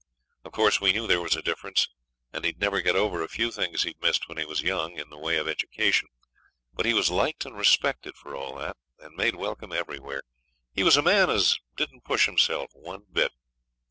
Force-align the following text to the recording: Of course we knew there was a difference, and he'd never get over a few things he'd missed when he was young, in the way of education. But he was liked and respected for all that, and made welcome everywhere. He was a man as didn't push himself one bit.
Of 0.43 0.51
course 0.51 0.81
we 0.81 0.93
knew 0.93 1.05
there 1.05 1.21
was 1.21 1.35
a 1.35 1.43
difference, 1.43 1.87
and 2.33 2.43
he'd 2.43 2.59
never 2.59 2.81
get 2.81 2.95
over 2.95 3.21
a 3.21 3.27
few 3.27 3.51
things 3.51 3.83
he'd 3.83 4.01
missed 4.01 4.27
when 4.27 4.39
he 4.39 4.45
was 4.45 4.63
young, 4.63 4.97
in 4.97 5.11
the 5.11 5.17
way 5.19 5.37
of 5.37 5.47
education. 5.47 6.07
But 6.73 6.87
he 6.87 6.93
was 6.95 7.11
liked 7.11 7.45
and 7.45 7.55
respected 7.55 8.15
for 8.17 8.35
all 8.35 8.55
that, 8.57 8.77
and 8.97 9.15
made 9.15 9.35
welcome 9.35 9.71
everywhere. 9.71 10.23
He 10.73 10.81
was 10.81 10.97
a 10.97 11.03
man 11.03 11.29
as 11.29 11.59
didn't 11.77 12.03
push 12.03 12.25
himself 12.25 12.71
one 12.73 13.05
bit. 13.11 13.31